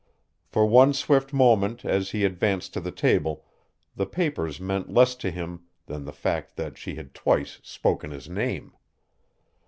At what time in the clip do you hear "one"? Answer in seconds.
0.65-0.93